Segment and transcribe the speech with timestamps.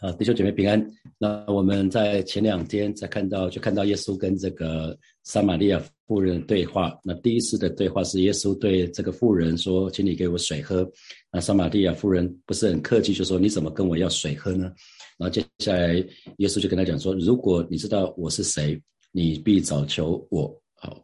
[0.00, 0.86] 啊，弟兄姐妹平安。
[1.16, 6.98] 那我们在前两天才看到，就看到耶稣跟这个撒玛利亚妇人对话。
[7.02, 10.86] 那第一次的对话是耶稣对这个妇人说：“请你给我水喝。”
[11.32, 14.70] 那撒玛利亚妇人不是很客气，就说：“你怎么跟我要水喝呢？”
[15.16, 15.94] 然后接下来
[16.36, 18.78] 耶稣就跟他讲说：“如果你知道我是谁，
[19.12, 21.02] 你必早求我。”好，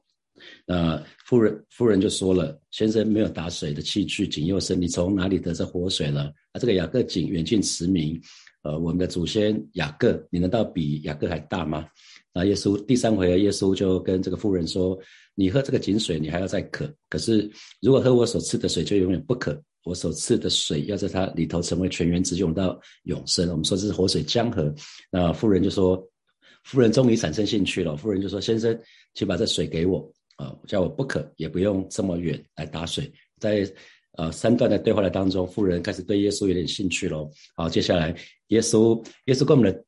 [0.66, 8.20] 那妇人妇人就说了：“先生没有打水的器具，井又深，你从哪里得这活水呢？”啊，这个雅各井远近驰名。
[8.62, 11.86] 呃，我们的祖先雅各，你难道比雅各还大吗？
[12.32, 14.98] 那耶稣第三回，耶稣就跟这个妇人说
[15.34, 19.60] ：“你喝这个井水，你还要再渴；可是如果喝我所赐的水，就永远不渴。
[19.84, 23.50] 我所赐的水要在它里头成为泉源，直涌到永生。
[23.50, 24.72] 我们说这是活水江河。”
[25.10, 26.00] 那妇人就说
[26.62, 27.96] ：“妇人终于产生兴趣了。
[27.96, 28.78] 妇人就说：先生，
[29.14, 33.68] 请把这水给我啊，叫我不渴，也不用这么远来打水。”在
[34.18, 37.30] 呃，三段的对话的当中，妇人开始对耶稣有点兴趣喽。
[37.56, 38.14] 好，接下来
[38.48, 39.84] 耶稣，耶稣跟我们的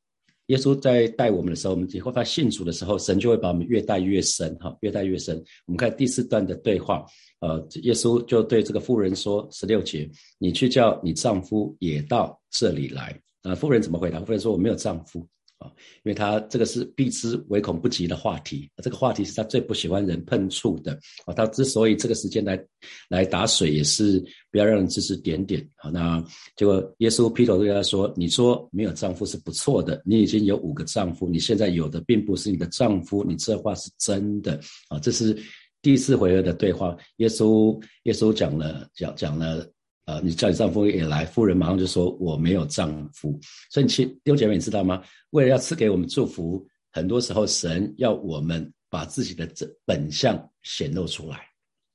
[0.47, 5.37] 耶稣在带我们的时候，我们以后他信主的时候，神就会把我们越带越深，哈，越带越深。
[5.67, 7.05] 我们看第四段的对话，
[7.39, 13.19] 呃，耶稣就对这个妇人说：十六节，你去叫你丈夫也到这里来。
[13.43, 14.19] 啊，妇人怎么回答？
[14.21, 15.27] 妇人说：我没有丈夫。
[15.57, 15.71] 啊，
[16.03, 20.91] 因为他这个是避之唯恐不及的话题，这个话题是他最不喜欢人碰触的。
[21.25, 22.61] 啊，他之所以这个时间来
[23.07, 25.65] 来打水，也是不要让人指指点点。
[25.77, 26.21] 好，那
[26.57, 34.59] 结果耶稣劈头对他说：“你说没有丈夫是不错的，你已经有五个丈夫，你现在有的并不是你的丈夫，你这话是真的。”
[34.89, 35.37] 啊，这是
[35.81, 36.97] 第四回合的对话。
[37.17, 39.65] 耶稣耶稣讲了讲讲了。
[40.05, 43.39] 呃，你叫你丈夫也来，妇人马上就说我没有丈夫。
[43.71, 45.03] 所以，亲弟兄姐妹，你知道吗？
[45.31, 51.37] 为了要赐给我们祝福，很多时候神要我们把自己的这本相显露出来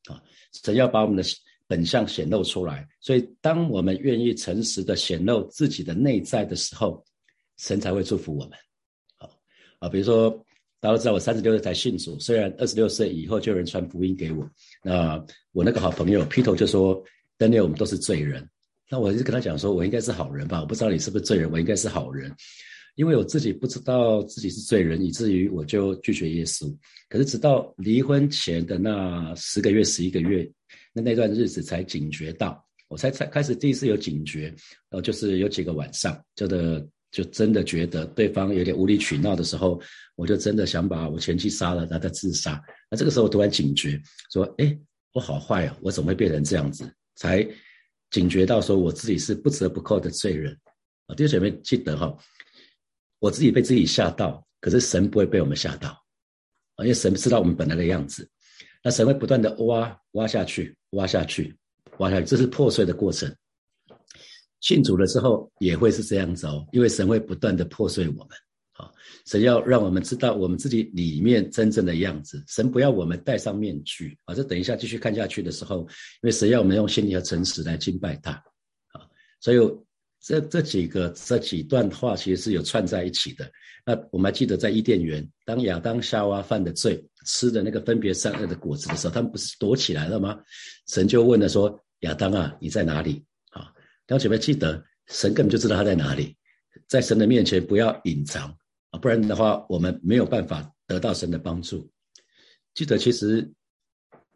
[0.09, 0.21] 啊，
[0.65, 1.23] 神要把我们的
[1.69, 2.85] 本相显露出来。
[3.01, 7.05] 所以，当我们愿意诚实的显露自己的内在的时候，
[7.59, 8.59] 神才会祝福我们。
[9.19, 9.31] 好
[9.79, 10.31] 啊，比如说，
[10.81, 14.45] 大家都知道我三十六岁才信主，虽然二十六岁以后就有人传福音给我，
[14.83, 17.01] 那我那个好朋友 Peter 就说。
[17.41, 18.47] 等等，我们都是罪人。
[18.91, 20.61] 那我就跟他讲说，我应该是好人吧？
[20.61, 22.31] 我不知道你是不是罪人，我应该是好人，
[22.97, 26.71] 因为我自己不知道自己是罪人，以至于我就拒绝耶稣。
[27.09, 30.47] 可是直到离婚前的那十个月、十一个月，
[30.93, 34.55] 那那段日子才警觉到，我才才开始第一次有警觉。
[34.91, 39.81] 呃，就是有几个晚上，就的就真的觉得对方有点无理取闹的时候，
[40.15, 42.63] 我就真的想把我前妻杀了，让他自杀。
[42.91, 43.99] 那这个时候我突然警觉，
[44.33, 44.77] 说：哎，
[45.15, 46.93] 我好坏啊，我怎么会变成这样子？
[47.21, 47.47] 才
[48.11, 50.59] 警觉到说我自己是不折不扣的罪人
[51.07, 51.15] 啊！
[51.15, 52.17] 弟兄姐妹记得哈，
[53.19, 55.91] 我自己被自己吓到，可是神不会被我们吓到
[56.77, 58.27] 啊，因为神知道我们本来的样子，
[58.83, 61.55] 那神会不断的挖挖下去，挖下去，
[61.99, 63.31] 挖下去，这是破碎的过程。
[64.61, 68.29] 信主了之后也会是这样子哦，因为神会不断的破碎我们。
[69.27, 74.35] 神要让我们知道我们自己里面真正的样子，神不要我们戴上面具啊！
[74.35, 75.87] 这等一下继续看下去的时候，因
[76.23, 78.33] 为神要我们用心灵和诚实来敬拜他
[78.93, 79.07] 啊，
[79.41, 79.59] 所以
[80.21, 83.51] 这这几个这几段话其实是有串在一起的。
[83.87, 90.39] 那我们还记得在伊甸园，当亚当夏娃犯的罪，吃的那个分别善恶的果子的时候，他们不是躲起来了吗？
[90.89, 93.73] 神就问了说：“亚当啊，你在哪里？”啊，
[94.07, 96.37] 弟兄姐妹记得，神根本就知道他在哪里，
[96.87, 98.55] 在神的面前不要隐藏。
[98.91, 101.91] 啊，不然的话，我们没有办法得到神的帮助。
[102.75, 103.49] 记得，其实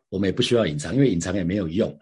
[0.08, 1.96] 我们也不需要隐藏，因为隐藏也没有用，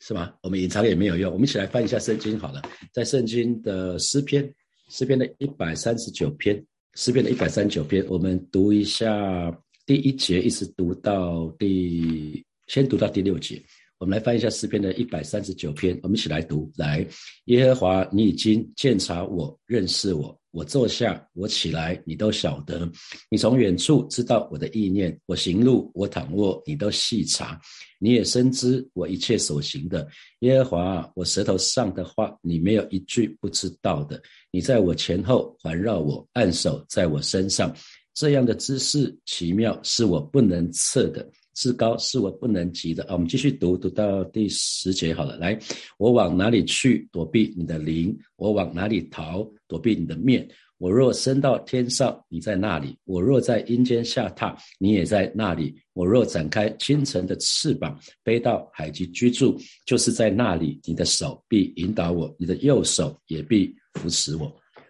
[0.00, 0.36] 是吧？
[0.42, 1.32] 我们隐藏也没有用。
[1.32, 4.52] 我们一起来翻一下圣经好了，在圣经的诗篇，
[4.88, 13.62] 诗篇的一百三十九篇，诗篇的一百三十九篇，我们读一下第一节，一直读到第，先读到第六节。
[13.98, 16.70] 我们来翻一下诗篇的一百三十九篇，我们一起来读。
[16.76, 17.06] 来，
[17.44, 20.36] 耶和华，你已经鉴察我，认识我。
[20.54, 22.88] 我坐下，我起来，你都晓得；
[23.28, 27.60] 你从远处知道我的意念，我行路，我躺卧，你都细察。
[27.98, 30.06] 你也深知我一切所行的。
[30.40, 34.22] 耶和华，我舌头上的话，你没有一句不知道的。
[34.52, 37.74] 你在我前后环绕我，按手在我身上，
[38.14, 41.28] 这样的姿势奇妙，是我不能测的。
[41.54, 43.14] 至高是我不能及的啊！
[43.14, 45.36] 我们继续读，读到第十节好了。
[45.36, 45.58] 来，
[45.98, 48.16] 我往哪里去躲避你的灵？
[48.36, 50.46] 我往哪里逃躲避你的面？
[50.78, 59.56] 我若升到天上，你在那里；我若在阴间下榻，你也在那里；我若展开清晨的翅膀，飞到海极居住，
[59.86, 60.80] 就是在那里。
[60.84, 64.46] 你的手必引导我，你的右手也必扶持我。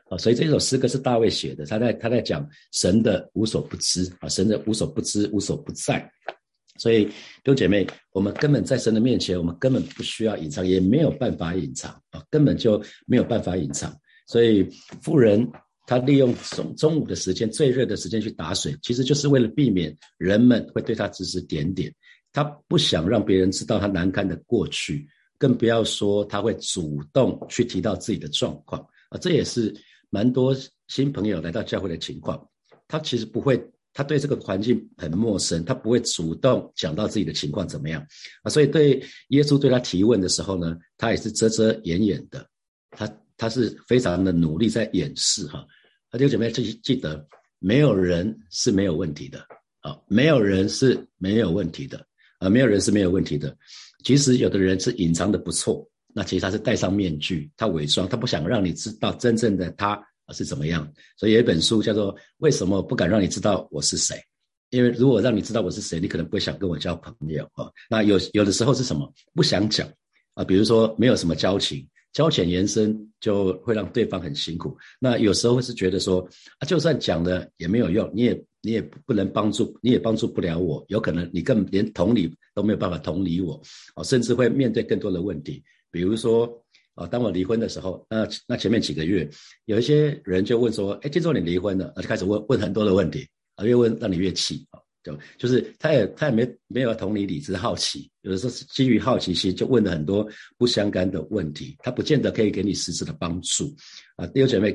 [0.08, 6.10] 啊，所以这首诗歌是大卫写的，他在他在讲神的无所不知啊，神的无所不知、无所不在。
[6.78, 7.12] 所以，弟
[7.46, 13.94] 兄姐妹，我们根本在神的面前，我们根本不需要隐藏，也没有办法隐藏啊，根本就没有办法隐藏。
[14.26, 14.68] 所以
[15.02, 15.48] 富人
[15.86, 21.94] 他利用中中午的时间最热的时间去打水，其实就是为了避免人们会对他指指点点。
[22.32, 25.06] 他不想让别人知道他难堪的过去，
[25.38, 29.18] 更不要说他会主动去提到自己的状况啊！
[29.20, 29.72] 这也是
[30.10, 30.52] 蛮多
[30.88, 32.44] 新朋友来到教会的情况。
[32.88, 33.56] 他其实不会，
[33.94, 38.06] 他对这个环境很陌生，他不会主动讲到自己的情况怎么样
[38.42, 38.50] 啊！
[38.50, 42.46] 所以对耶稣对他提问的时候呢，他也是遮遮掩掩的，
[42.90, 45.64] 他他是非常的努力在掩饰哈。
[46.12, 47.26] 弟兄姐妹记记得，
[47.58, 49.38] 没有人是没有问题的
[49.80, 52.04] 啊，没有人是没有问题的。
[52.40, 53.56] 啊，没有人是没有问题的。
[54.02, 60.90] 其实有的人是隐藏的不错，那其实他是戴上面具，他伪装，他不想让你知道真正的他是怎么样。
[61.16, 64.16] 所以有一本书叫做《为什么不敢让你知道我是谁》，
[64.70, 67.70] 因为如果让你知道我是谁，你可能不会想跟我交朋友啊。
[67.90, 69.12] 那有有的时候是什么？
[69.34, 69.88] 不想讲
[70.34, 71.86] 啊，比如说没有什么交情。
[72.12, 74.78] 交浅言深就会让对方很辛苦。
[75.00, 76.20] 那有时候是觉得说
[76.58, 80.84] 啊，就算讲了也没有用，你也你也不能帮助，你也帮助不了我。
[80.86, 83.60] 有可能你根本连同理都没有办法同理我，
[83.96, 85.60] 哦，甚至会面对更多的问题。
[85.90, 86.63] 比如说
[86.94, 89.28] 啊，当我离婚的时候，那那前面几个月，
[89.64, 93.26] 有一些人就问说，哎，听说你离婚了，那就开始问问很多的问题
[93.56, 94.80] 啊，越问让你越气啊。
[95.04, 100.26] 就就是他也他也没没有同理理智好奇，有的时候是基于好奇心就问了很多
[100.56, 103.76] 不相干的问题，他不见得可以给你实质的帮助
[104.16, 104.26] 啊。
[104.28, 104.74] 弟兄姐妹，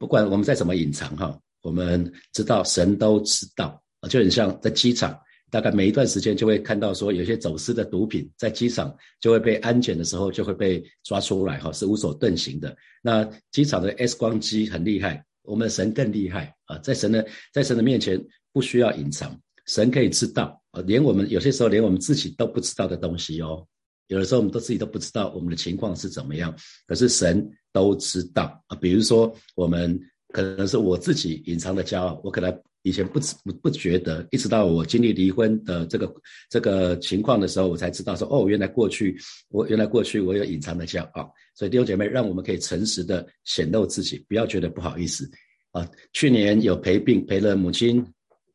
[0.00, 5.16] 不管我们再怎么隐藏哈，我们知道神都知道啊，就很像在机场，
[5.50, 12.76] 大概每一段时间就会看到说有些走私的毒品在机场就会被安检的时候就会被抓出来哈，是无所遁形的。
[13.02, 18.24] 那机场的 X 光机很厉害，我们的神更厉害啊，在神的在神的面前。
[18.52, 23.64] 不需要隐藏，神可以知道啊，连我们有些时候连我们自己都不知道的东西哦，
[24.08, 26.52] 有的时候我们都自己都不知道我们的情况是怎么样，
[26.84, 28.76] 可是神都知道啊。
[28.80, 29.96] 比如说我们
[30.32, 32.50] 可能是我自己隐藏的骄傲，我可能
[32.82, 36.12] 以前不不不觉得，一直到我经历离婚的这个
[36.48, 39.16] 这个情况的时候，我才知道说哦，原来过去
[39.48, 41.32] 我原来过去我有隐藏的骄傲。
[41.54, 45.30] 所以弟兄姐妹，让我们可以诚实的显露自己，不要觉得不好意思
[45.72, 45.88] 啊。
[46.12, 48.04] 去年有陪病陪了母亲。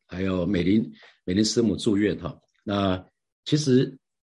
[0.08, 0.88] 还有美林
[1.24, 2.32] 美林师母住院哈，
[2.62, 3.04] 那
[3.44, 3.92] 其实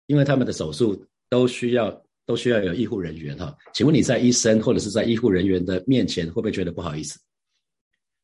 [0.06, 7.20] 因为他们的手术都需要都需要有医护人员哈，请问你在医生或者是在医护人员的面前会不会觉得不好意思？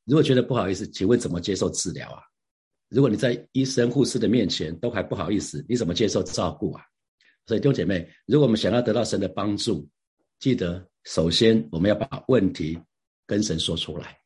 [0.05, 2.23] 如果觉得不好意思，请问怎么接受治疗啊？
[2.89, 6.83] 如果你在医生护士的面前都还不好意思，你怎么接受照顾啊？
[7.47, 9.89] 所以弟兄姐妹，如果我们想要得到神的帮助，
[10.39, 12.79] 记得首先我们要把问题
[13.27, 14.19] 跟神说出来，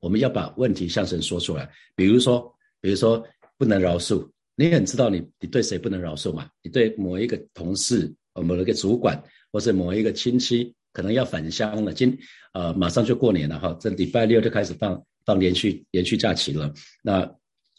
[0.00, 2.52] 我们要把问题向神说出来，比如说。
[2.78, 3.26] 比如说
[3.58, 6.48] 不能饶恕，你很知道你你对谁不能饶恕嘛？
[6.62, 9.20] 你对某一个同事、某一个主管，
[9.50, 12.16] 或是某一个亲戚，可能要返乡了，今
[12.54, 16.72] 呃马上就过年了哈，这礼拜六就开始放放连续连续假期了。
[17.02, 17.30] 那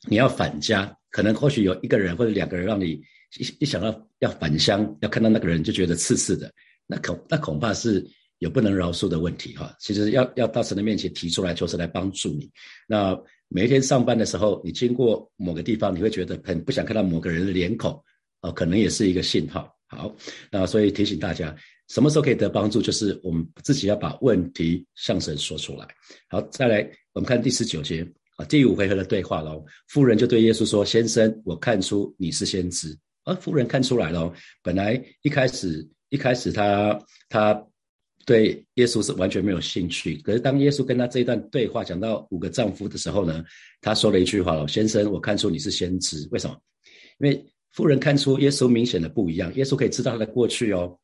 [0.07, 2.91] 你要返家，可能或许有一个人或者两个人让你
[3.39, 6.53] 一一想到要返乡，要看到那个人就觉得刺刺的，
[6.85, 8.05] 那恐那恐怕是
[8.37, 9.75] 有不能饶恕的问题哈。
[9.79, 12.47] 其实要要到神的面前提出来，就是来帮助你。
[12.87, 13.19] 那。
[13.49, 17.93] 每一天上班的时候，你经过某个地方，你会觉得很不想看到某个人的脸孔，
[18.41, 19.73] 哦，可能也是一个信号。
[19.87, 20.13] 好，
[20.51, 21.55] 那所以提醒大家，
[21.87, 25.87] 什么时候可以得帮助，就是我们自己要把问题向神说出来。
[26.29, 29.65] 好，再来，我们看第十九节啊，第五回合的对话喽。
[29.87, 37.63] 妇人就对耶稣说：“先生，我看出你是先知。”而妇人看出来了，本来一开始一开始他他。
[38.25, 40.17] 对耶稣是完全没有兴趣。
[40.17, 43.41] 可是当耶稣跟他这一段对话讲到五个丈夫的时候呢，
[43.79, 46.27] 他说了一句话了：“先生，我看出你是先知。
[46.29, 46.57] 为什么？
[47.19, 49.49] 因为妇人看出耶稣明显的不一样。
[49.55, 50.99] 耶稣可以知道他的过去哦，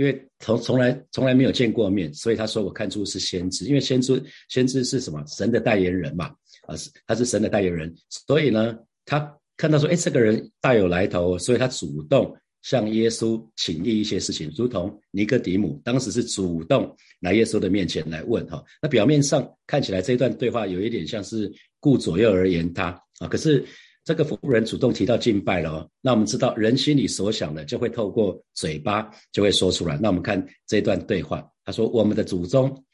[0.00, 3.66] 因为从从来从来没有见过面，所以他说我看出是先知。
[3.66, 5.22] 因为先知先知是什么？
[5.26, 6.34] 神的代言人嘛，
[6.66, 12.34] 啊，是他是神的代言人，所以呢，他看到说，哎，这个人大有来头，所以他主动。
[12.62, 18.62] 向耶稣请益一些事情，如同尼哥底姆当时是主动来耶稣的面前来问哈。
[18.82, 22.88] 那表面上看起来这一段对话有一点像是顾左右而言他
[23.18, 23.64] 啊，可是
[24.10, 25.88] 这个妇人主动提到敬拜了哦。
[26.00, 29.96] 那我们知道人心里所想的就会透过嘴巴就会说出来。
[30.02, 32.84] 那我们看这段对话，他说：“我们的祖宗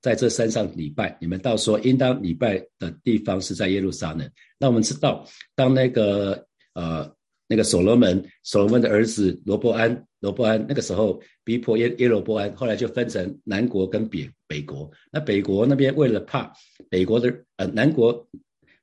[0.00, 4.26] 在这山上礼拜，你们到说应当礼拜的地方是在耶路撒冷。”
[4.58, 7.14] 那我们知道，当那个呃。
[7.48, 14.90] 那个所罗门，所罗门的儿子罗伯安，罗伯安那个时候逼迫耶耶罗伯安，后来就分成南国跟北北国。
[15.10, 16.50] 那北国那边为了怕
[16.88, 18.26] 北国的呃南国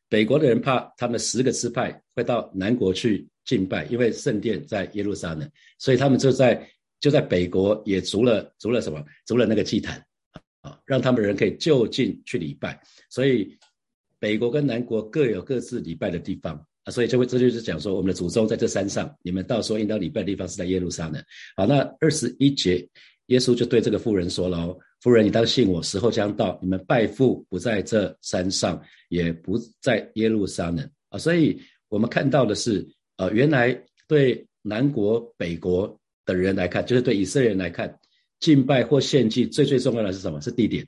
[0.10, 6.68] 北国的人怕他们十个支派会到南国去敬拜，因为圣殿在耶路撒冷，所以他们就在
[7.00, 10.04] 就在北国也筑了筑了什么筑了那个祭坛
[10.62, 12.80] 啊，让他们人可以就近去礼拜。
[13.10, 13.56] 所以
[14.20, 21.24] 北国跟南国各有各自礼拜的地方啊，所以就会这就是讲说，我们的祖宗在这山上，你们到时候应当礼拜的地方是在耶路撒冷。
[21.56, 22.86] 好，那二十一节，
[23.28, 32.88] 耶稣就对这个妇人说了：“夫人，你当信我，时候将到，你们拜父不在这山上，也不在耶路撒冷啊。”所以我们看到的是，
[33.18, 33.78] 呃，原来
[34.08, 35.96] 对南国、北国。
[36.26, 38.00] 的人来看，就是对以色列人来看，
[38.40, 40.40] 敬拜或献祭最最重要的是什么？
[40.42, 40.88] 是地点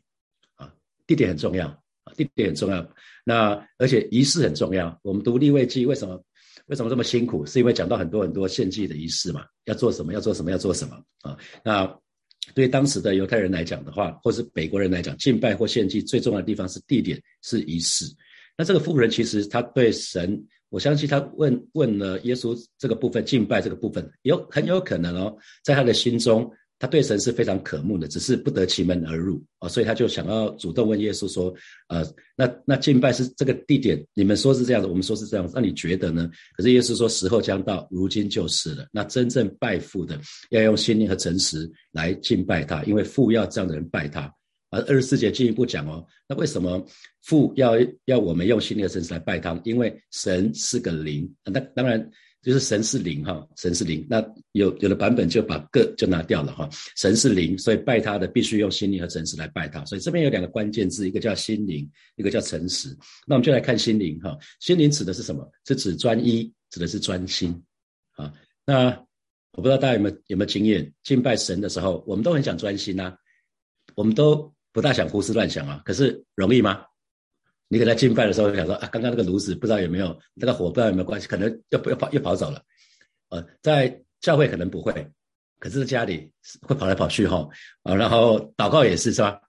[0.53, 0.71] 啊，
[1.07, 1.65] 地点很重要
[2.03, 2.87] 啊，地点很重要。
[3.25, 4.95] 那而且仪式很重要。
[5.01, 6.23] 我们读立位记为什么
[6.67, 7.43] 为什么这么辛苦？
[7.43, 10.13] 是因为讲到很多很多献祭的仪式嘛，要做什么？
[10.13, 10.51] 要做什么？
[10.51, 11.35] 要做什么啊？
[11.65, 11.99] 那
[12.53, 18.05] 对当时的犹太人来讲的话，或是北国人来讲，敬拜或献祭最重要的地方是地点，是仪式。
[18.57, 20.43] 那这个富人其实他对神。
[20.69, 26.49] 我相信他问问了耶稣这个部分敬拜这个部分，有很有可能哦，在他的心中，
[26.81, 31.53] 他对神是非常渴慕的，只是不得其门而入啊，所以他就想要主动问耶稣说
[31.89, 32.03] ：“呃，
[32.35, 38.87] 那那敬拜是这个地点，你们说是这样子，我们说是这样子，那你觉得呢？”可是耶稣说：“时候将到，如今就是了。
[38.91, 40.19] 那真正拜父的，
[40.49, 44.33] 要用心灵和诚实来敬拜他，因为父要这样的人拜他。”
[44.71, 46.83] 而二十四节进一步讲哦，那为什么
[47.21, 47.73] 父要
[48.05, 49.59] 要我们用心灵和诚实来拜他？
[49.65, 52.09] 因为神是个灵，那当然
[52.41, 54.05] 就是神是灵哈，神是灵。
[54.09, 59.83] 那有有的版本就把个就拿掉了哈，神是灵，所以拜他的必须用心灵和诚实来拜他。
[59.85, 62.89] 所以这边有两个关键字，一个叫心灵，一个叫诚实。
[63.27, 65.47] 那我们就来看心灵哈，心灵指的是什么？
[65.67, 67.63] 是指专一，指的是专心
[68.15, 68.33] 啊。
[68.65, 68.87] 那
[69.53, 73.15] 我不知道大家有没有有没有经验，敬拜神的时候，我们都很想专心呐，
[73.95, 74.53] 我们都。
[74.73, 76.85] 不大想胡思乱想啊，可是容易吗？
[77.71, 82.61] 你给他敬拜的时候想说啊，刚刚那个炉子不知道有没有那个火，不知道有没有关系，可能又又跑又跑走了。
[83.29, 84.93] 呃，在教会可能不会，
[85.57, 86.29] 可是家里
[86.63, 87.47] 会跑来跑去哈
[87.83, 87.95] 啊。
[87.95, 89.39] 然后祷告也是是吧？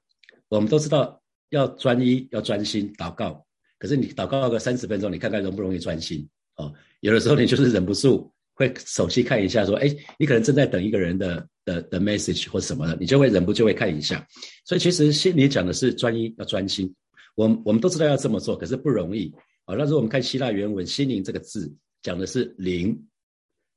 [0.48, 3.44] 我们都知道要专一要专心祷告，
[3.80, 6.24] 可是你祷告个三十分钟，你看看容不容易专心
[6.56, 6.72] 哦？
[7.00, 8.32] 有的时候你就是忍不住。
[8.54, 9.88] 会手机看一下，说，哎，
[10.18, 14.24] 你可能正在等一个人的的的 message 或什么的，你就会忍不住会看一下。
[14.66, 16.94] 所以其实心里讲的是专一，要专心。
[17.34, 19.32] 我我们都知道要这么做，可是不容易
[19.64, 19.74] 啊。
[19.74, 21.72] 那时候我们看希腊原文，心灵这个字
[22.02, 23.06] 讲的是灵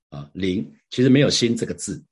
[0.09, 2.03] 啊，灵其实没有心这个字。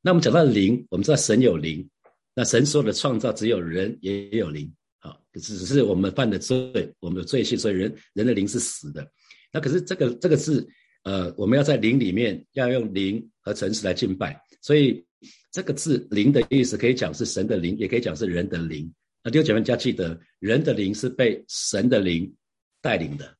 [0.00, 1.88] 那我们讲到灵，我们知道神有灵，
[2.34, 9.06] 那神所有的创造只有人也有灵啊，只是我们犯的罪，我们的罪性，所以人人的灵是死的。
[9.52, 10.68] 那可是这个这个字。
[11.02, 15.02] 呃，我们要在灵里面要用灵和诚实来敬拜，所以
[15.50, 18.92] 这个字“灵”的意思可以讲是神的灵，也可以讲是人的灵。
[19.22, 22.32] 那弟兄姐妹要记得，人的灵是被神的灵
[22.80, 23.34] 带领的，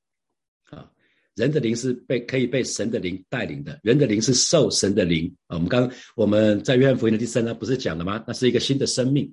[0.70, 0.90] 啊，
[1.34, 5.56] 人的灵是被可以被神的灵带领的，人的灵是受神的灵啊。
[5.56, 8.22] 我们刚我们在约翰福音的第三章不是讲了吗？
[8.26, 9.32] 那是一个新的生命。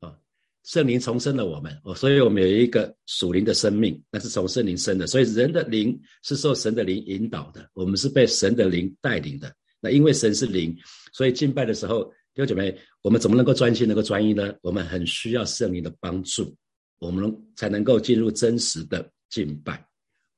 [0.00, 0.16] 啊
[0.62, 5.06] 圣灵重生了我们，哦，所以我们有一个属灵的生命，那是从圣灵生的。
[5.06, 9.54] 所以人的灵是受神的灵引导的，我们是被神的灵带领的。
[9.80, 10.76] 那因为神是灵，
[11.12, 14.54] 所以敬拜的时候，弟兄姐妹，我们怎么能够专心、能够专一呢？
[14.60, 16.54] 我们很需要圣灵的帮助，
[16.98, 19.82] 我们才能够进入真实的敬拜。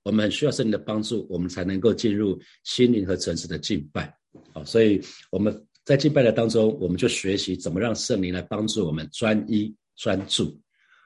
[0.04, 4.16] 我们很需要圣灵的帮助，我们才能够进入心灵和诚实的敬拜。
[4.54, 5.00] 好，所以
[5.32, 5.52] 我们
[5.84, 9.74] 在敬拜的当中，我们就学习怎么让圣灵来帮助我们专一。
[10.00, 10.56] 专注，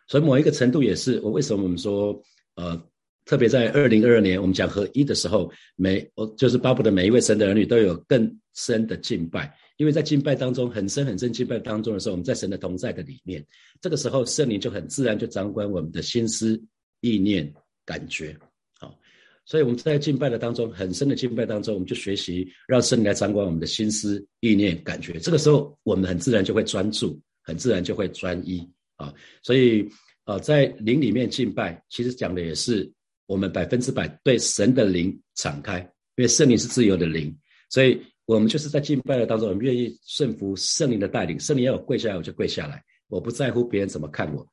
[0.06, 2.22] 所以某一个程度也是我为什么我们说，
[2.56, 2.78] 呃，
[3.24, 13.44] 特别在二零二二年我们讲合一的时候，每我就是巴不得每一位神的儿女都有更深的敬拜，因为在敬拜当中很深很深敬拜当中的时候，我们在神的同在的里面，
[13.80, 16.62] 这个时候圣灵就很自然就掌管我们的心思
[17.00, 17.52] 意念
[17.84, 18.36] 感觉，
[18.78, 18.98] 好，
[19.44, 28.66] 所以我们在敬拜的当中很深的敬拜当中，我们就学习让圣灵来掌管我们的心思意念感觉，这个时候我们很自然就会专注，很自然就会专一。
[28.96, 29.12] 啊，
[29.42, 29.88] 所以
[30.26, 32.88] 呃，在灵里面敬拜，其实讲的也是
[33.26, 35.80] 我们百分之百对神的灵敞开，
[36.16, 37.36] 因为圣灵是自由的灵，
[37.68, 38.00] 所以
[38.34, 41.38] 我们就是在敬拜的当中，我们愿意顺服圣灵的带领。
[41.38, 44.46] 圣灵要我跪下来，我就跪下来，我不在乎别人怎么看我。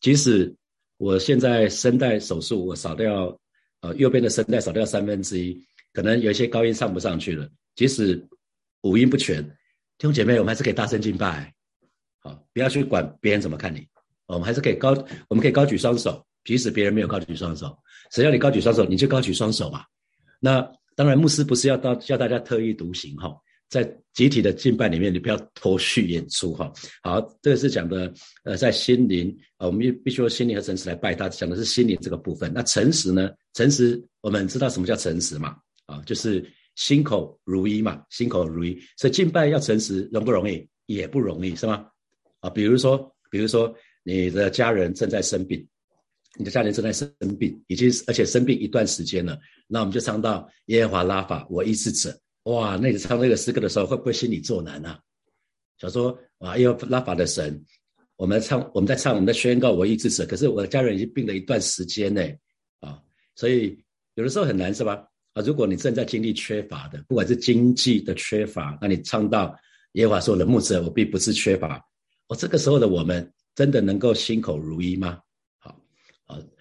[0.00, 0.54] 即使
[0.96, 3.38] 我现在声带手术，我少掉
[3.80, 5.60] 呃右边的声带少掉三分之一，
[5.92, 7.48] 可能有一些高音唱不上去了。
[7.74, 8.26] 即使
[8.82, 9.42] 五音不全，
[9.98, 11.52] 弟兄姐妹，我们还是可以大声敬拜。
[12.18, 13.86] 好，不要去管别人怎么看你。
[14.26, 14.90] 我们还是可以高，
[15.28, 17.76] 我们可以高举双手，即使别人没有高举双手，
[18.10, 19.84] 只要你高举双手，你就高举双手嘛。
[20.40, 23.30] 那当然，牧师不是要到叫大家特立独行哈，
[23.68, 23.84] 在
[24.14, 26.72] 集体的敬拜里面，你不要脱序演出哈。
[27.02, 28.12] 好，这个是讲的，
[28.42, 32.50] 呃，在心灵啊，我们必须用心灵和诚实来拜他，讲的是心灵这个部分。
[32.52, 33.30] 那诚实呢？
[33.52, 35.56] 诚实，我们知道什么叫诚实嘛？
[35.84, 38.76] 啊，就是心口如一嘛，心口如一。
[38.96, 40.66] 所以敬拜要诚实，容不容易？
[40.86, 41.86] 也不容易，是吗？
[42.40, 43.12] 啊，比如说。
[43.28, 43.74] 比如说，
[44.04, 45.66] 你的家人正在生病，
[46.38, 52.16] 你的家人正在生病，已经而且生病一段时间了，那我们就唱到耶和华拉法，我医治者。
[52.44, 55.00] 哇，那你唱那个诗歌的时候，会不会心里作难啊？
[55.78, 57.60] 想说哇，耶和华拉法的神，
[58.16, 62.22] 我们唱，我们在唱，我们在宣告我医治者，可是我的家人已经病了一段时间呢，
[62.80, 63.00] 啊，
[63.34, 63.76] 所以
[64.14, 65.04] 有的时候很难是吧？
[65.32, 69.54] 啊，如果你正在经历缺乏的，不管是经济的缺乏，那你唱到
[69.92, 71.82] 耶和华说的牧者，我并不是缺乏。
[72.28, 75.18] 哦，这个时候的我们真的能够心口如一吗？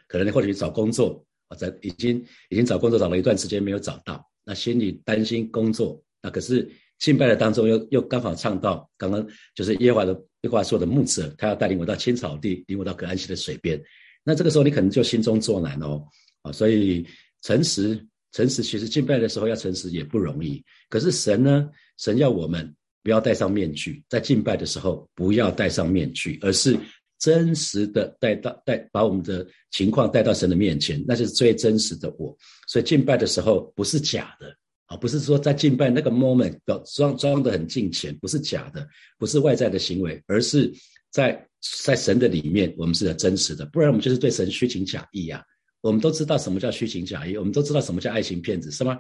[0.08, 6.70] 可能你或者找工作，啊，在已经已经找工作找了一段时间没有找到，那心里担心工作，那可是
[7.00, 13.82] 敬拜的当中又又刚好唱到刚刚就是耶和华的耶和华说的牧者，他要带领我到青草地，领我到可安息的水边，
[14.24, 16.06] 那这个时候你可能就心中作难哦，
[16.42, 17.06] 啊，所以
[17.42, 18.00] 诚实
[18.32, 22.76] 诚实，其实敬拜的时候要诚实也不容易，可是神呢，神要我们。
[23.04, 26.76] 不要戴上面具，在敬拜的时候不要戴上面具，而是
[27.20, 32.36] 真实的带到带把我们的情况带到神的面前，那就是最真实的我。
[32.68, 34.56] 所以敬拜的时候不是假的
[34.86, 40.72] 啊，不是说在敬拜那个 moment 表装装的很敬虔，不是假的，不是外在的行为，而是
[41.12, 41.48] 在
[41.84, 45.44] 在神的里面，我们是真实的，不然我们就是对神虚情假意呀。
[45.82, 49.00] 我们都知道什么叫虚情假意，我们都知道什么叫爱情骗子，是吗？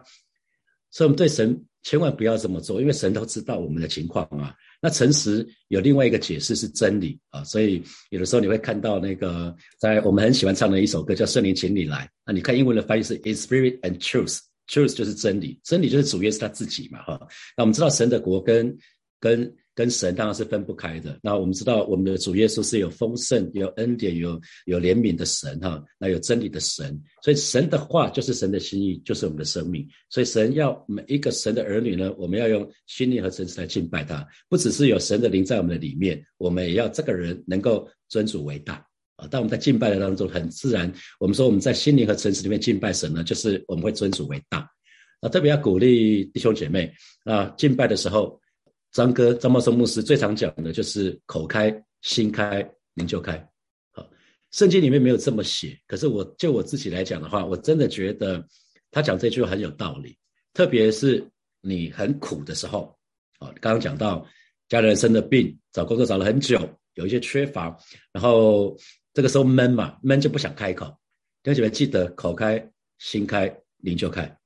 [0.96, 4.56] 所以，我们对神千万不要这么做，因为神都知道我们的情况啊。
[4.82, 12.06] 那诚实有另外一个解释是真理啊，所以有的时候你会看到那个在我们很喜欢唱的一首歌叫《圣灵，请你来》。
[12.26, 17.20] 那你看英文的翻译是 “In Spirit and Truth”，Truth 就是真理，真理就是主耶稣他自己嘛哈。
[17.58, 18.78] 那我们知道神的国跟
[19.20, 19.54] 跟。
[19.76, 21.20] 跟神当然是分不开的。
[21.22, 25.84] 那我们知道，我们的主耶稣是有丰盛、有恩典、有有怜悯的神哈。
[26.00, 29.86] 那有真理的神，所以神的话就是神的心意，就是我们的生命。
[30.10, 34.26] 所以神要每一个神的儿女呢，我们要用心灵和诚实来敬拜他。
[34.48, 38.76] 不只是有神的灵在我们的里面，我们也要这个人能够尊主为大
[39.18, 39.28] 啊。
[39.28, 44.70] 当我们在敬拜的当中，很自然，我们说我们在心灵和诚实里面敬拜神呢，就是我们会尊主为大
[45.20, 45.28] 啊。
[45.28, 46.94] 特别要鼓励弟兄姐妹
[47.26, 48.40] 啊，敬拜的时候。
[48.96, 53.38] 张哥张茂生牧师最常讲的就是口开心开灵就开，
[53.92, 54.10] 好，
[54.52, 58.42] 圣经里面没有这么写，可是我就我自己来讲的话，我真的觉得
[58.92, 60.18] 他讲这句话很有道理，
[60.54, 61.30] 特别是
[61.60, 62.98] 你很苦的时候，
[63.40, 64.26] 啊，刚刚讲到
[64.70, 66.58] 家人生的病，找工作找了很久，
[66.94, 67.78] 有一些缺乏，
[68.14, 68.78] 然后
[69.14, 70.86] 这个时候闷嘛，闷就不想开口，
[71.44, 72.66] 弟兄姐妹记得口开
[73.00, 74.40] 心开灵就开，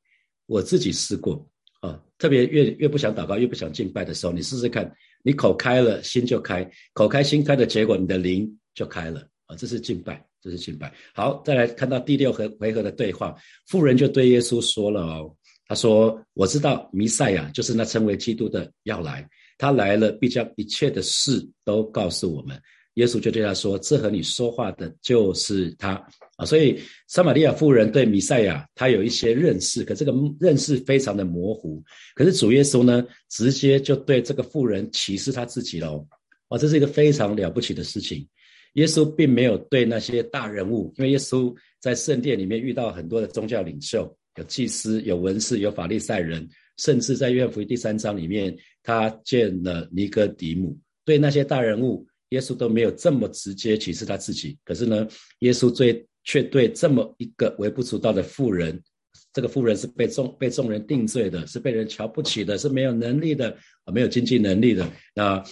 [0.47, 1.47] 我自己试过。
[1.79, 4.91] 啊，特别越越不想祷告，越不想敬拜的时候，你试试看，
[5.23, 6.63] 你口开了，心就开；
[6.93, 9.27] 口开心开的结果，你的灵就开了。
[9.45, 10.93] 啊，这是敬拜，这是敬拜。
[11.13, 15.35] 好，再来看到第六回回合的对话，富人就对耶稣说了哦，
[15.67, 22.59] 他说：“我知道弥赛亚就是那称为基督的要来，他来了必将一切的事都告诉我们。”
[22.95, 25.93] 耶稣就对他说：“这和你说话的就是他
[26.35, 31.81] 啊！”所以撒玛利亚妇人对弥赛亚他有一些认识，可这个认识非常的模糊。
[32.15, 36.05] 可是主耶稣呢，直接就对这个妇人启示他自己喽。
[36.49, 38.27] 哇，这是一个非常了不起的事情。
[38.73, 46.47] 耶稣并没有对那些大人物，因为耶稣在圣殿里面遇到很多的宗教领袖，有祭司、有文士、有法利赛人，
[46.77, 52.05] 甚至在约翰福音第三章里面，他见了尼哥底母，对那些大人物。
[52.29, 55.07] 耶稣都没有这么直接启示他自己，可是呢，
[55.39, 58.81] 耶稣最却对这么一个微不足道的妇人，
[59.33, 63.49] 这个妇人是被众被众人定罪的，是被人瞧不起的，是没有能力的
[63.85, 64.87] 啊，没有经济能力的。
[65.15, 65.43] 那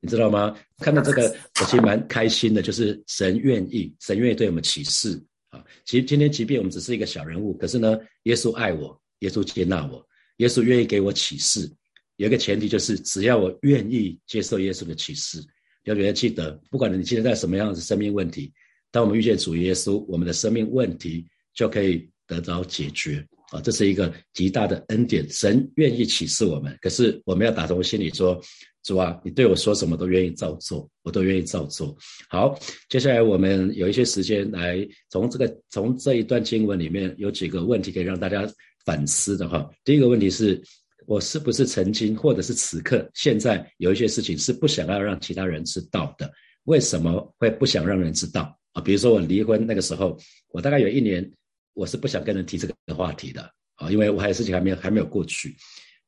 [0.00, 0.54] 你知道吗？
[0.78, 1.22] 看到这个，
[1.60, 5.18] 我其实蛮开心的，就是神愿意，神愿意对我们启示
[5.48, 5.64] 啊。
[5.84, 11.70] 其实今天，即便我们只是一个小人物，可是呢，耶稣爱我，耶稣接纳我，耶稣愿意给我启示。
[12.16, 15.42] 有一个前提就是，只要我愿意接受耶稣的启示。
[15.86, 18.52] 要别记得，不管你今天在什么样的生命问题，
[18.90, 23.60] 当我们遇见主耶稣，我们的生命问题就可以得到解决啊！
[23.60, 26.76] 这是一个极大的恩典，神愿意启示我们。
[26.82, 28.40] 可是我们要打从心里说
[28.82, 31.96] ：“主啊，你对我说什么都愿意照做，我都愿意照做。”
[32.28, 38.44] 好，接下来我们有一些时间来从这个从这一段经文里面有几个问题可以让大家
[38.84, 39.70] 反思的哈。
[39.84, 40.60] 第一个问题是。
[41.06, 46.30] 我是不是曾经，或者是此刻、现在有一些事情是不想要让其他人知道的？
[46.64, 48.82] 为什么会不想让人知道啊？
[48.82, 51.32] 比如说我离婚那个时候，我大概有一年，
[51.74, 55.56] 我是不想跟人提这个话题的啊，因为我还有事情还没有还没有过去。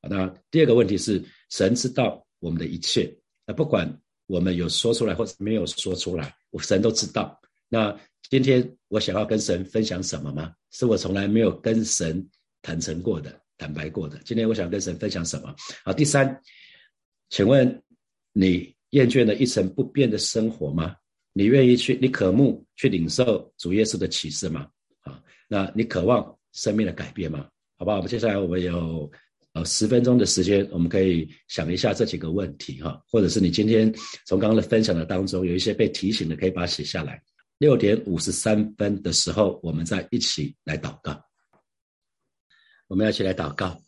[0.02, 7.40] 那第二个问题是，神知道我们的一切，那不管我们有说出来或者没有说出来，我神都知道。
[7.68, 7.96] 那
[8.28, 10.52] 今天我想要跟神分享什么吗？
[10.70, 12.28] 是我从来没有跟神
[12.62, 13.40] 坦诚过的。
[13.58, 15.54] 坦白过的，今天我想跟神分享什么？
[15.84, 16.40] 好，第三，
[17.28, 17.82] 请问
[18.32, 20.94] 你厌倦了一成不变的生活吗？
[21.32, 24.66] 你愿意去，你渴慕去领受主耶稣的启示吗？
[25.00, 27.46] 啊，那你渴望生命的改变吗？
[27.76, 27.98] 好不好？
[27.98, 29.10] 我们接下来我们有
[29.52, 33.92] 呃十分钟的时间，我们可以想一下这几个问题哈，或者是你今天
[34.24, 37.20] 从刚刚的分享的当中有一些被提醒的，可以把它写下来。
[37.58, 41.27] 六点五十三分的时候，我们再一起来祷告。
[42.88, 43.80] 我们要一起来祷告，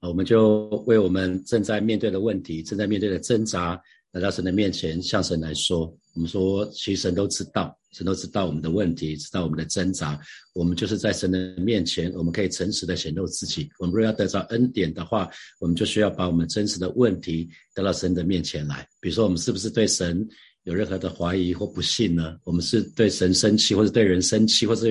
[0.00, 3.80] 我们就为我们正在面对的问题、正在面对的挣扎。
[4.12, 10.18] 来到神的面前，向神来说，我们说，其实神都知道，神都知道我们的问题，知道我们的挣扎。
[10.52, 13.70] 我们就是在神的面前，我们可以诚实的显露自己。
[13.78, 18.84] 我们若要得到恩典的话，我们就需要把我们真实的问题带到神的面前来。
[19.00, 20.28] 比如说，我们是不是对神
[20.64, 22.36] 有任何的怀疑或不信呢？
[22.44, 24.86] 我们是对神生气，或者对人生气，或者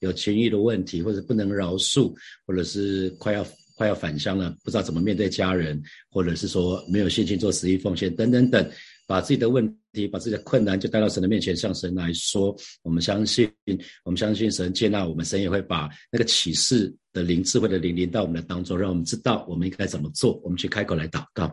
[0.00, 2.12] 有情欲的问题，或者不能饶恕，
[2.46, 3.46] 或者是快要。
[3.76, 8.70] 快要返乡了，不知道怎么面对家人，或者是说没有信心做十一奉献等等等，
[9.04, 12.56] 把自己的问题、把自己的困难就带到神的面前，向神来说。
[12.82, 13.50] 我们相信，
[14.04, 20.38] 我们相信神接纳我们，神也会把那个启示的灵、智慧的灵临到我们的当中，让我们知道我们应该怎么做。
[20.42, 21.50] 我们去开口来祷告，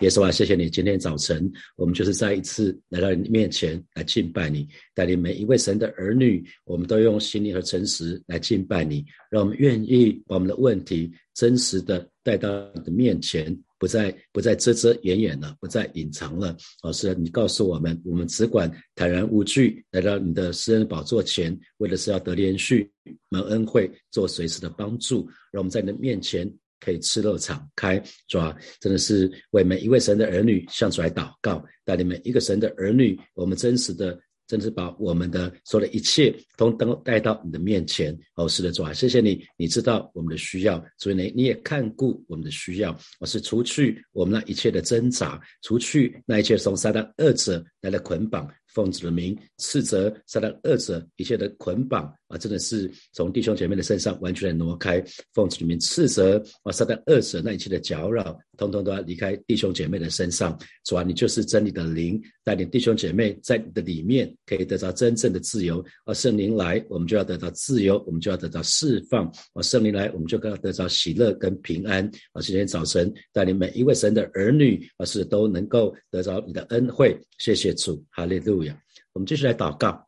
[0.00, 11.10] 耶稣啊，谢谢你，今天早晨我们就是再一次来到你面前来敬拜你，带领每一位神的儿女，我们都用心灵和诚实来敬拜你，让我们愿意把我们的问题。
[11.34, 16.56] 真实的带到你的面前，不再不再遮遮掩掩了，不再隐藏了。
[16.82, 22.90] 老师，你告诉我们，我们只管坦然无惧来到你的私人宝座前，为的是要得连续
[23.28, 28.56] 蒙恩惠，做随时的帮助，让我们在你的面前可以赤露敞开，是吧？
[28.80, 34.18] 真的是为每一位神的儿女向主来祷告，带领每一个神的儿女，我们真实的。
[34.48, 48.48] 甚至把我们的所有的一切都都带到你的面前，哦，是的，主啊，谢谢你，你知道我们的需要，所以呢，你也看顾我们的需要，我是除去我们那一切的挣扎，除去那一切从撒旦二者来的捆绑。
[48.78, 55.02] 奉子的名斥责撒旦二者一切的捆绑啊，真的是从弟兄姐妹的身上完全的挪开。
[55.32, 60.56] 奉子里面斥责啊，撒旦二者那一切的搅扰，通通都要离开弟兄姐妹的身上。
[60.84, 65.84] 主啊，你就是真理的灵，带领弟兄姐妹在你的里面可以得到真正的自由。
[66.04, 69.26] 而圣灵来，我们就要得到自由，我们就要得到释放。
[69.54, 72.06] 啊，圣灵来，我们就要得到喜乐跟平安。
[72.32, 77.18] 啊，今天早晨带领每一位神的儿女，而是都能够得着你的恩惠。
[77.38, 78.67] 谢谢主，哈利路。
[79.12, 80.07] 我们继续来祷告，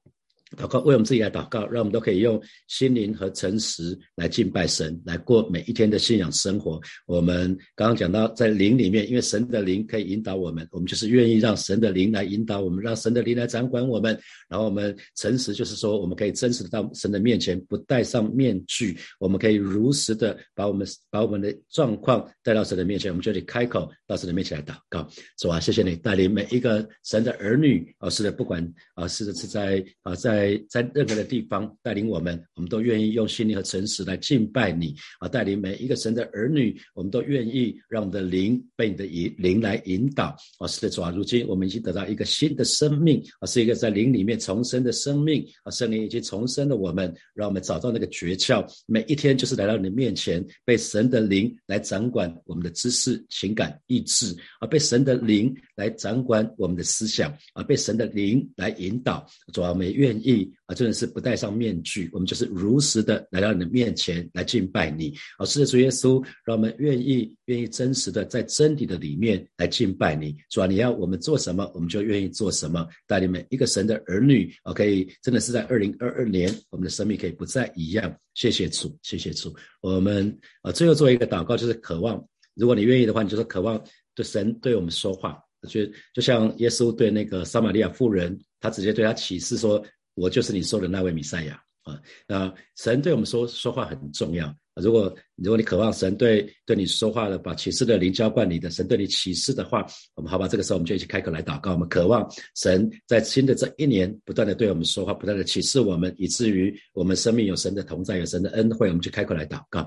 [0.56, 6.80] 祷告为我们自己来祷告，让我们都可以用心灵和诚实来敬拜神，来过每一天的信仰生活。
[7.06, 14.18] 我们刚刚讲到，在灵里面，因为神的灵可以引导我们，我们就是愿意让神的灵来引导我们，让神的灵来掌管我们。
[14.48, 25.08] 然后我们诚实，就是说，我们可以真实的到神的面前，不戴上面具，我们可以如实的把我们把我们的状况带到神的面前，我们就得开口到神的面前来祷告。
[25.38, 28.60] 主啊，谢谢你带领每一个神的儿女啊，是的，不管
[28.94, 44.31] 啊，是的是在啊，在在在任何的地方带领我们，我们都愿意用心灵和诚实来敬拜你啊，带领每一个神的儿女，我们都愿意让我们的灵被你的引灵来引导啊，是的，主啊，如今我们已经得到一个新的生命啊，是一个在灵里面。
[44.40, 48.66] 重生的生命啊，圣灵已经重生了我们，让我们找到那个诀窍。
[48.87, 59.26] 每一天就是来到你的面前，被神的灵来掌管我们的知识、情感、意志，啊，被神的灵来掌管我们的思想，啊，被神的灵来引导。
[59.53, 60.29] 主要我们愿意
[60.66, 65.14] 啊，真的是不戴上面具，我们就是如实的来到你的面前来敬拜你。
[65.38, 70.36] 啊，是的，主耶稣，让我们愿意、愿意真实的在真理的里面来敬拜你。
[70.48, 72.86] 主要你要我们做什么，我们就愿意做什么。
[73.06, 74.52] 带领每一个神的儿女。
[74.64, 78.14] ，OK，真的是在二零二二年，我们的生命可以不再一样。
[78.34, 79.54] 谢谢主，谢谢主。
[79.80, 83.82] 我们啊，最后做一个祷告，就是渴望，如果你愿意的话，你就是渴望
[84.14, 85.38] 对神对我们说话。
[85.68, 89.84] 就就像耶稣对那个撒玛利亚妇人，他直接对他启示说
[90.20, 94.54] ：“我就是你说的那位弥赛亚。”啊，那神对我们说说话很重要。
[94.74, 101.72] 如果如果你渴望神对对你说话了，把启示的灵浇灌你的神对你启示的话，我们好吧，这个时候我们就一起开口来祷告。
[101.72, 109.87] 我们渴望神在新的这一年不断的对我们说话，不断的启示我们，以至于我们生命有神的同在，有神的恩惠，我们就开口来祷告。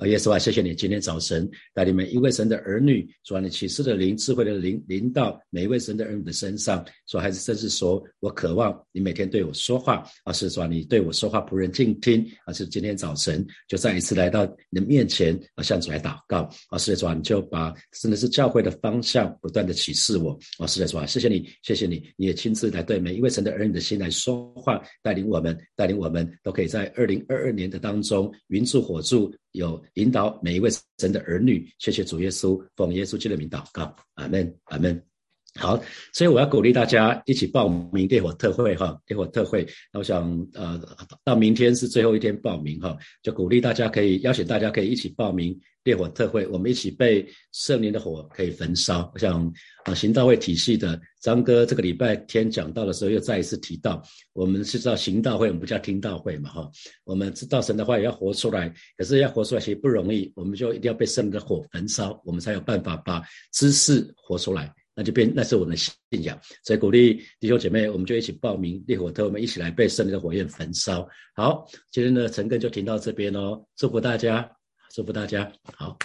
[0.00, 6.82] 啊，耶稣啊，谢谢你今天早晨带领每一位神的儿女，主啊，你启示的灵、智慧的灵临到每一位神的儿女的身上。
[7.06, 12.26] 说还是正是说我渴望你每天对我说话，而是说你对我说话仆人静听。
[12.46, 16.48] 而是今天早晨就再一次来到你的面前，啊，向主来祷告。
[16.70, 20.32] 啊，是的主啊，你就把真的是教会的方向不断的启示我。
[20.58, 29.30] 啊，是的主啊，谢谢你，谢谢你，你也亲自来对每一位神的儿女的心来说话，带领我们，带领我们都可以在二零二二年的当中云助火助。
[29.52, 35.09] 有引导每一位神的儿女，谢谢主耶稣，奉耶稣基督的名祷告，阿门，阿门。
[35.56, 35.82] 好，
[36.12, 39.66] 所以我要鼓励大家一起报名烈火特会哈，烈火特会。
[39.92, 40.80] 那我想呃，
[41.24, 49.10] 到明天是最后一天报名哈，就鼓励大家可以邀请大家可以一起报名烈火特会，我们一起被圣灵的火可以焚烧。
[49.12, 49.52] 我想
[49.84, 54.00] 啊，行道会体系的张哥这个礼拜天讲到的时候，又再一次提到，
[54.32, 56.70] 我们是知道行道会，我们不叫听道会嘛哈。
[57.02, 63.20] 我们知道神的话也要活出来，可是要活出来其实不容易，我们就一定要被圣灵的火焚烧，我们才有办法把
[63.52, 64.72] 知识活出来。
[65.00, 71.08] 那就变，那是我们的信仰，所以鼓励弟兄姐妹，我们就一起报名烈火特，我们一起来被胜利的火焰焚烧。
[71.34, 74.46] 好，今天的晨更就停到这边哦，祝福大家，
[74.94, 75.96] 祝福大家，好。